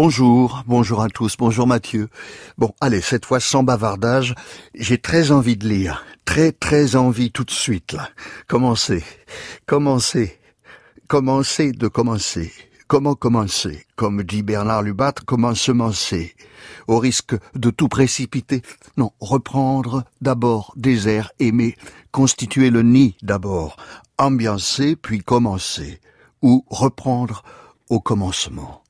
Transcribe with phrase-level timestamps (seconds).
[0.00, 2.08] Bonjour, bonjour à tous, bonjour Mathieu.
[2.56, 4.36] Bon, allez, cette fois sans bavardage,
[4.76, 7.96] j'ai très envie de lire, très très envie tout de suite.
[8.46, 9.02] Commencez,
[9.66, 10.38] commencez,
[11.08, 12.52] commencez de commencer.
[12.86, 13.86] Comment commencer?
[13.96, 16.36] Comme dit Bernard Lubat, comment semencer?
[16.86, 18.62] Au risque de tout précipiter.
[18.98, 21.74] Non, reprendre d'abord des airs aimés,
[22.12, 23.76] constituer le nid d'abord,
[24.16, 25.98] ambiancer puis commencer,
[26.40, 27.42] ou reprendre
[27.90, 28.84] au commencement.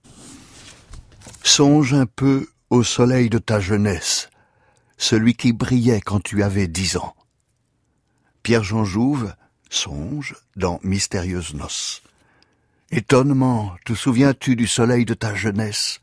[1.42, 4.28] Songe un peu au soleil de ta jeunesse,
[4.97, 7.14] celui qui brillait quand tu avais dix ans.
[8.42, 9.34] Pierre-Jean Jouve
[9.70, 12.02] songe dans Mystérieuse Noces.
[12.91, 16.01] Étonnement, te souviens-tu du soleil de ta jeunesse?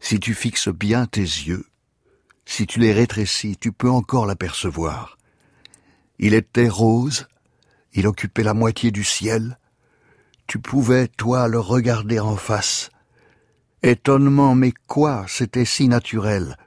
[0.00, 1.66] Si tu fixes bien tes yeux,
[2.46, 5.18] si tu les rétrécis, tu peux encore l'apercevoir.
[6.18, 7.28] Il était rose,
[7.92, 9.58] il occupait la moitié du ciel,
[10.46, 12.90] tu pouvais, toi, le regarder en face.
[13.82, 16.58] Étonnement, mais quoi, c'était si naturel?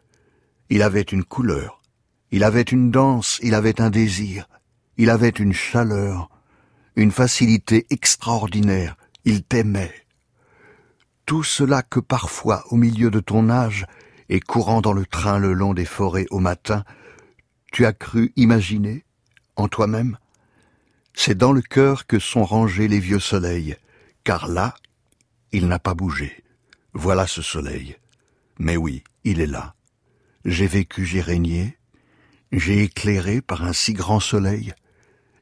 [0.71, 1.79] Il avait une couleur,
[2.31, 4.49] il avait une danse, il avait un désir,
[4.97, 6.31] il avait une chaleur,
[6.95, 9.93] une facilité extraordinaire, il t'aimait.
[11.27, 13.85] Tout cela que parfois, au milieu de ton âge,
[14.29, 16.83] et courant dans le train le long des forêts au matin,
[17.71, 19.05] tu as cru imaginer,
[19.55, 20.17] en toi-même,
[21.13, 23.75] c'est dans le cœur que sont rangés les vieux soleils,
[24.23, 24.73] car là,
[25.51, 26.42] il n'a pas bougé.
[26.93, 27.97] Voilà ce soleil.
[28.59, 29.75] Mais oui, il est là.
[30.45, 31.77] J'ai vécu, j'ai régné,
[32.51, 34.73] j'ai éclairé par un si grand soleil.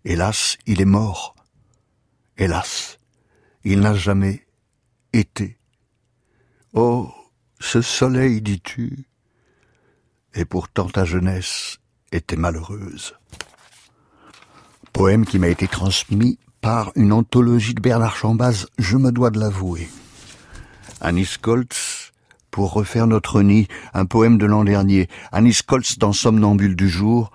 [0.06, 1.36] Hélas, il est mort.
[2.38, 3.00] Hélas,
[3.64, 4.48] il n'a jamais
[5.14, 5.58] été.
[6.74, 7.12] Oh,
[7.60, 9.06] ce soleil, dis-tu,
[10.34, 11.80] et pourtant ta jeunesse
[12.12, 13.16] était malheureuse
[14.92, 19.40] poème qui m'a été transmis par une anthologie de Bernard Chambaz, je me dois de
[19.40, 19.90] l'avouer.
[21.02, 22.12] Anis Koltz,
[22.52, 25.10] pour refaire notre nid, un poème de l'an dernier.
[25.32, 27.32] Anis Koltz dans Somnambule du jour.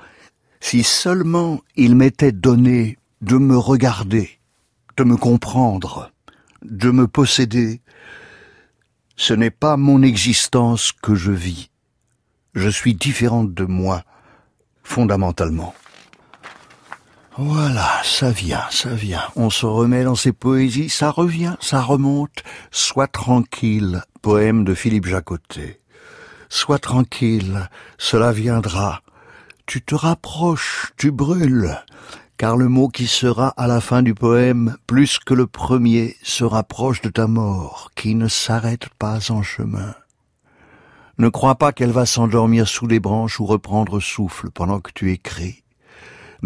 [0.60, 4.38] Si seulement il m'était donné de me regarder,
[4.96, 6.12] de me comprendre,
[6.62, 7.80] de me posséder,
[9.16, 11.70] ce n'est pas mon existence que je vis.
[12.54, 14.04] Je suis différente de moi,
[14.82, 15.74] fondamentalement.
[17.38, 19.24] Voilà, ça vient, ça vient.
[19.36, 22.42] On se remet dans ses poésies, ça revient, ça remonte.
[22.70, 25.80] Sois tranquille, poème de Philippe Jacotet.
[26.48, 29.02] Sois tranquille, cela viendra.
[29.66, 31.76] Tu te rapproches, tu brûles,
[32.38, 36.44] car le mot qui sera à la fin du poème, plus que le premier, se
[36.44, 39.94] rapproche de ta mort, qui ne s'arrête pas en chemin.
[41.18, 45.12] Ne crois pas qu'elle va s'endormir sous les branches ou reprendre souffle pendant que tu
[45.12, 45.64] écris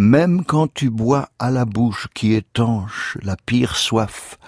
[0.01, 4.39] même quand tu bois à la bouche qui étanche la pire soif,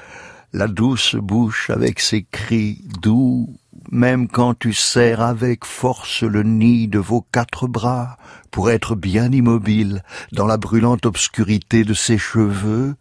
[0.54, 3.54] la douce bouche avec ses cris doux,
[3.90, 8.16] même quand tu serres avec force le nid de vos quatre bras
[8.50, 10.02] pour être bien immobile
[10.32, 12.94] dans la brûlante obscurité de ses cheveux,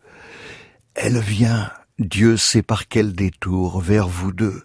[0.94, 4.64] elle vient, Dieu sait par quel détour, vers vous deux.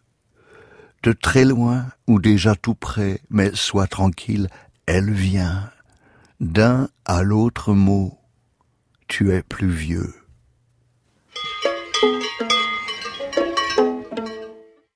[1.04, 4.48] De très loin ou déjà tout près, mais sois tranquille,
[4.86, 5.70] elle vient
[6.40, 8.18] d'un à l'autre mot,
[9.08, 10.12] tu es plus vieux.